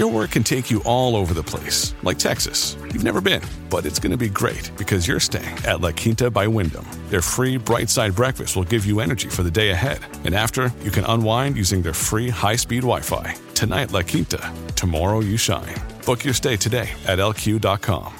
[0.00, 2.74] Your work can take you all over the place, like Texas.
[2.84, 6.30] You've never been, but it's going to be great because you're staying at La Quinta
[6.30, 6.86] by Wyndham.
[7.10, 9.98] Their free bright side breakfast will give you energy for the day ahead.
[10.24, 13.34] And after, you can unwind using their free high speed Wi Fi.
[13.52, 14.40] Tonight, La Quinta.
[14.74, 15.74] Tomorrow, you shine.
[16.06, 18.14] Book your stay today at lq.com.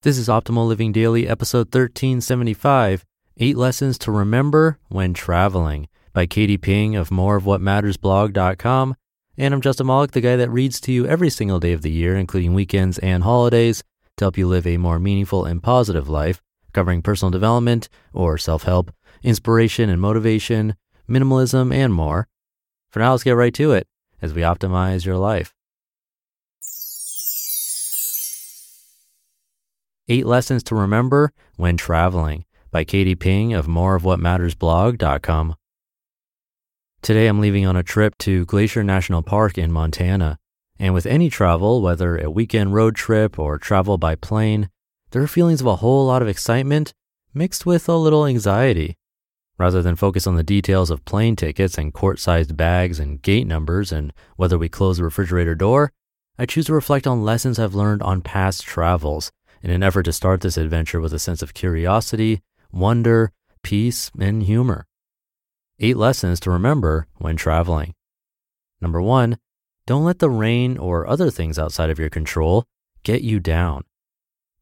[0.00, 3.04] This is Optimal Living Daily, episode 1375
[3.36, 8.94] Eight Lessons to Remember When Traveling by Katie Ping of moreofwhatmattersblog.com.
[9.40, 11.92] And I'm Justin Malik, the guy that reads to you every single day of the
[11.92, 13.84] year, including weekends and holidays,
[14.16, 18.64] to help you live a more meaningful and positive life, covering personal development or self
[18.64, 18.90] help,
[19.22, 20.74] inspiration and motivation,
[21.08, 22.26] minimalism, and more.
[22.90, 23.86] For now, let's get right to it
[24.20, 25.54] as we optimize your life.
[30.08, 35.54] Eight Lessons to Remember When Traveling by Katie Ping of moreofwhatmattersblog.com.
[37.00, 40.38] Today I'm leaving on a trip to Glacier National Park in Montana.
[40.78, 44.68] And with any travel, whether a weekend road trip or travel by plane,
[45.12, 46.92] there are feelings of a whole lot of excitement
[47.32, 48.96] mixed with a little anxiety.
[49.58, 53.46] Rather than focus on the details of plane tickets and quart sized bags and gate
[53.46, 55.92] numbers and whether we close the refrigerator door,
[56.36, 59.30] I choose to reflect on lessons I've learned on past travels
[59.62, 63.32] in an effort to start this adventure with a sense of curiosity, wonder,
[63.62, 64.87] peace, and humor.
[65.80, 67.94] Eight lessons to remember when traveling.
[68.80, 69.38] Number one,
[69.86, 72.64] don't let the rain or other things outside of your control
[73.04, 73.84] get you down.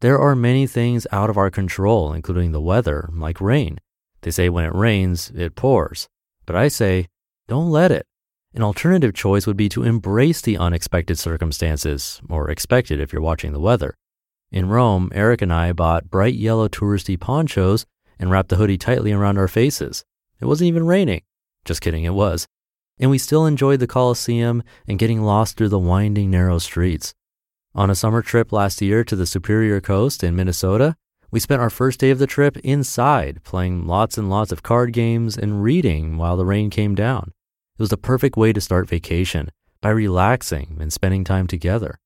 [0.00, 3.78] There are many things out of our control, including the weather, like rain.
[4.20, 6.06] They say when it rains, it pours.
[6.44, 7.08] But I say,
[7.48, 8.06] don't let it.
[8.54, 13.54] An alternative choice would be to embrace the unexpected circumstances, or expected if you're watching
[13.54, 13.96] the weather.
[14.52, 17.86] In Rome, Eric and I bought bright yellow touristy ponchos
[18.18, 20.04] and wrapped the hoodie tightly around our faces.
[20.40, 21.22] It wasn't even raining.
[21.64, 22.46] Just kidding, it was.
[22.98, 27.14] And we still enjoyed the Colosseum and getting lost through the winding, narrow streets.
[27.74, 30.96] On a summer trip last year to the Superior Coast in Minnesota,
[31.30, 34.92] we spent our first day of the trip inside, playing lots and lots of card
[34.92, 37.32] games and reading while the rain came down.
[37.78, 39.50] It was the perfect way to start vacation
[39.82, 41.98] by relaxing and spending time together.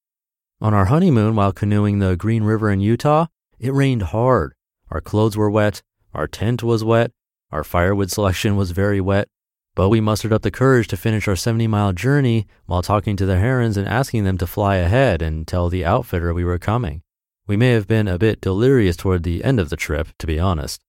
[0.61, 3.27] On our honeymoon while canoeing the Green River in Utah,
[3.59, 4.55] it rained hard.
[4.91, 7.13] Our clothes were wet, our tent was wet,
[7.53, 9.29] our firewood selection was very wet,
[9.75, 13.27] but we mustered up the courage to finish our 70 mile journey while talking to
[13.27, 17.03] the herons and asking them to fly ahead and tell the outfitter we were coming.
[17.47, 20.39] We may have been a bit delirious toward the end of the trip, to be
[20.39, 20.81] honest.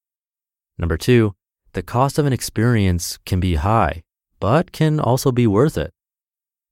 [0.77, 1.33] Number two,
[1.73, 4.03] the cost of an experience can be high,
[4.39, 5.91] but can also be worth it.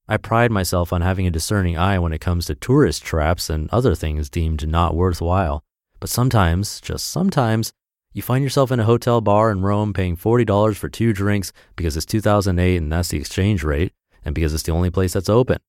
[0.07, 3.69] I pride myself on having a discerning eye when it comes to tourist traps and
[3.71, 5.63] other things deemed not worthwhile.
[6.00, 7.71] But sometimes, just sometimes,
[8.14, 11.96] you find yourself in a hotel bar in Rome paying $40 for two drinks because
[11.96, 13.94] it's 2008 and that's the exchange rate,
[14.25, 15.59] and because it's the only place that's open.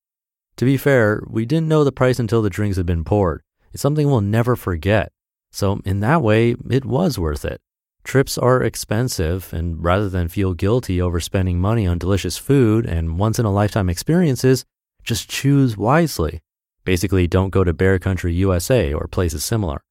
[0.57, 3.43] To be fair, we didn't know the price until the drinks had been poured.
[3.73, 5.13] It's something we'll never forget.
[5.53, 7.61] So, in that way, it was worth it.
[8.05, 13.19] Trips are expensive, and rather than feel guilty over spending money on delicious food and
[13.19, 14.65] once in a lifetime experiences,
[15.03, 16.41] just choose wisely.
[16.85, 19.83] Basically, don't go to Bear Country, USA, or places similar.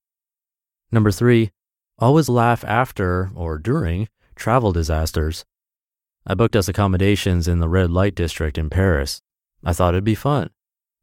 [0.92, 1.52] Number three,
[2.02, 5.44] Always laugh after or during travel disasters.
[6.26, 9.22] I booked us accommodations in the red light district in Paris.
[9.66, 10.50] I thought it'd be fun.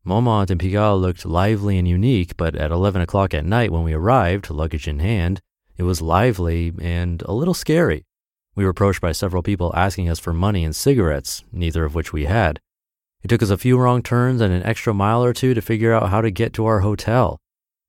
[0.05, 3.93] Montmartre and Pigalle looked lively and unique, but at 11 o'clock at night when we
[3.93, 5.43] arrived, luggage in hand,
[5.77, 8.06] it was lively and a little scary.
[8.55, 12.15] We were approached by several people asking us for money and cigarettes, neither of which
[12.15, 12.59] we had.
[13.23, 15.93] It took us a few wrong turns and an extra mile or two to figure
[15.93, 17.38] out how to get to our hotel.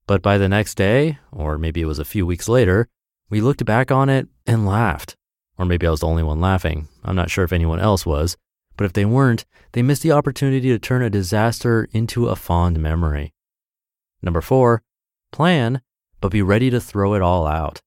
[0.08, 2.90] But by the next day, or maybe it was a few weeks later,
[3.30, 5.16] we looked back on it and laughed.
[5.58, 6.88] Or maybe I was the only one laughing.
[7.04, 8.38] I'm not sure if anyone else was.
[8.78, 12.80] But if they weren't, they missed the opportunity to turn a disaster into a fond
[12.80, 13.34] memory.
[14.22, 14.84] Number four,
[15.32, 15.82] plan,
[16.22, 17.82] but be ready to throw it all out.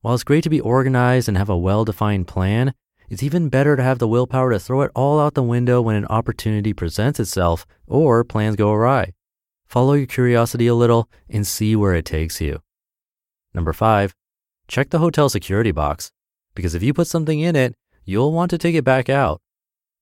[0.00, 2.74] While it's great to be organized and have a well defined plan,
[3.08, 5.96] it's even better to have the willpower to throw it all out the window when
[5.96, 9.12] an opportunity presents itself or plans go awry.
[9.66, 12.62] Follow your curiosity a little and see where it takes you.
[13.54, 14.14] Number five,
[14.72, 16.10] check the hotel security box
[16.54, 17.74] because if you put something in it,
[18.06, 19.38] you'll want to take it back out.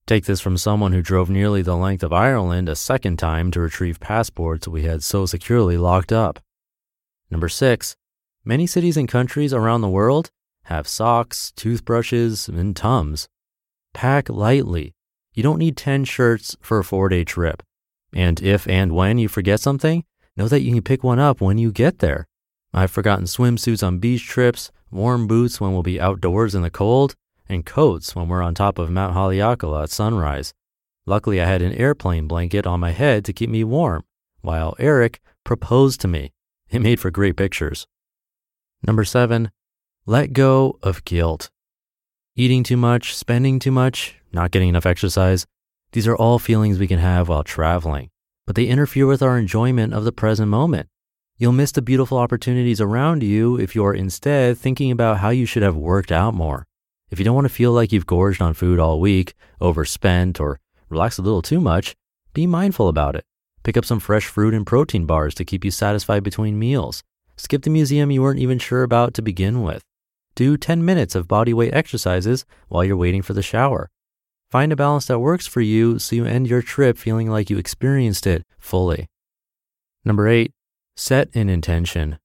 [0.07, 3.61] Take this from someone who drove nearly the length of Ireland a second time to
[3.61, 6.39] retrieve passports we had so securely locked up.
[7.33, 7.97] Number six,
[8.45, 10.31] many cities and countries around the world
[10.65, 13.29] have socks, toothbrushes, and Tums.
[13.93, 14.95] Pack lightly.
[15.35, 17.65] You don't need 10 shirts for a four day trip.
[18.15, 20.05] And if and when you forget something,
[20.37, 22.29] know that you can pick one up when you get there.
[22.73, 27.17] I've forgotten swimsuits on beach trips, warm boots when we'll be outdoors in the cold,
[27.49, 30.55] and coats when we're on top of Mount Haleakala at sunrise.
[31.07, 34.05] Luckily, I had an airplane blanket on my head to keep me warm,
[34.41, 36.33] while Eric proposed to me.
[36.71, 37.89] It made for great pictures.
[38.87, 39.51] Number seven,
[40.07, 41.51] let go of guilt.
[42.37, 45.47] Eating too much, spending too much, not getting enough exercise,
[45.93, 48.11] these are all feelings we can have while traveling,
[48.47, 50.89] but they interfere with our enjoyment of the present moment.
[51.41, 55.63] You'll miss the beautiful opportunities around you if you're instead thinking about how you should
[55.63, 56.67] have worked out more.
[57.11, 60.61] If you don't want to feel like you've gorged on food all week, overspent, or
[60.91, 61.97] relaxed a little too much,
[62.35, 63.25] be mindful about it.
[63.63, 67.03] Pick up some fresh fruit and protein bars to keep you satisfied between meals.
[67.39, 69.83] Skip the museum you weren't even sure about to begin with.
[70.35, 73.89] Do 10 minutes of body weight exercises while you're waiting for the shower.
[74.51, 77.57] Find a balance that works for you so you end your trip feeling like you
[77.57, 79.07] experienced it fully.
[80.05, 80.53] Number eight,
[81.00, 82.19] set an intention.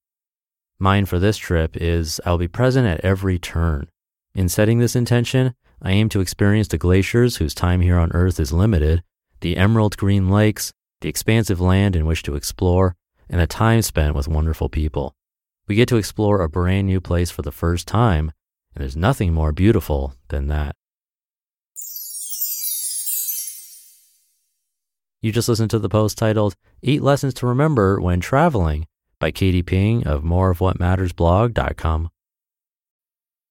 [0.78, 3.88] Mine for this trip is I'll be present at every turn.
[4.34, 8.38] In setting this intention, I aim to experience the glaciers whose time here on Earth
[8.38, 9.02] is limited,
[9.40, 12.94] the emerald green lakes, the expansive land in which to explore,
[13.30, 15.14] and the time spent with wonderful people.
[15.66, 18.30] We get to explore a brand new place for the first time,
[18.74, 20.76] and there's nothing more beautiful than that.
[25.26, 28.86] You just listened to the post titled Eight Lessons to Remember When Traveling
[29.18, 32.10] by Katie Ping of moreofwhatmattersblog.com.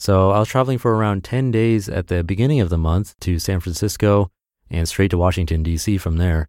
[0.00, 3.38] So I was traveling for around 10 days at the beginning of the month to
[3.38, 4.30] San Francisco
[4.70, 5.98] and straight to Washington, D.C.
[5.98, 6.48] from there.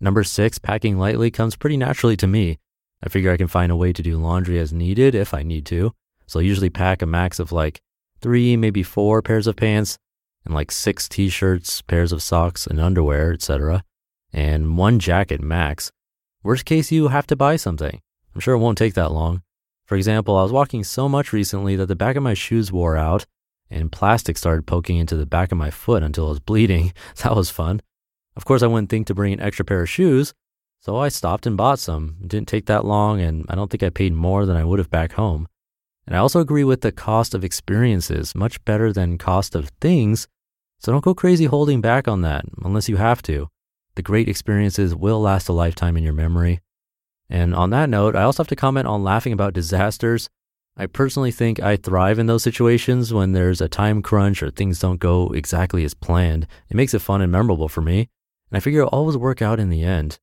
[0.00, 2.58] Number six, packing lightly comes pretty naturally to me.
[3.00, 5.64] I figure I can find a way to do laundry as needed if I need
[5.66, 5.92] to.
[6.26, 7.80] So I usually pack a max of like
[8.20, 9.96] three, maybe four pairs of pants
[10.44, 13.84] and like six t-shirts, pairs of socks and underwear, etc.
[14.32, 15.92] And one jacket max.
[16.42, 18.00] Worst case, you have to buy something.
[18.34, 19.42] I'm sure it won't take that long.
[19.88, 22.98] For example, I was walking so much recently that the back of my shoes wore
[22.98, 23.24] out
[23.70, 26.92] and plastic started poking into the back of my foot until it was bleeding.
[27.22, 27.80] that was fun.
[28.36, 30.34] Of course, I wouldn't think to bring an extra pair of shoes,
[30.78, 32.18] so I stopped and bought some.
[32.22, 34.78] It didn't take that long, and I don't think I paid more than I would
[34.78, 35.48] have back home.
[36.06, 40.28] And I also agree with the cost of experiences, much better than cost of things.
[40.80, 43.48] So don't go crazy holding back on that unless you have to.
[43.94, 46.60] The great experiences will last a lifetime in your memory.
[47.30, 50.28] And on that note, I also have to comment on laughing about disasters.
[50.76, 54.78] I personally think I thrive in those situations when there's a time crunch or things
[54.78, 56.46] don't go exactly as planned.
[56.68, 58.08] It makes it fun and memorable for me.
[58.50, 60.18] And I figure it'll always work out in the end.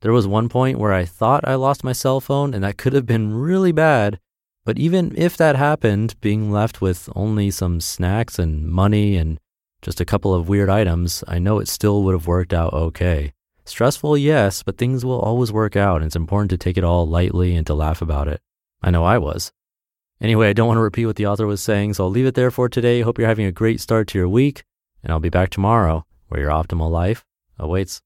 [0.00, 2.92] There was one point where I thought I lost my cell phone and that could
[2.92, 4.20] have been really bad.
[4.64, 9.38] But even if that happened, being left with only some snacks and money and
[9.82, 13.32] just a couple of weird items, I know it still would have worked out okay.
[13.66, 17.06] Stressful, yes, but things will always work out, and it's important to take it all
[17.06, 18.40] lightly and to laugh about it.
[18.80, 19.52] I know I was.
[20.20, 22.36] Anyway, I don't want to repeat what the author was saying, so I'll leave it
[22.36, 23.00] there for today.
[23.00, 24.64] Hope you're having a great start to your week,
[25.02, 27.24] and I'll be back tomorrow where your optimal life
[27.58, 28.00] awaits.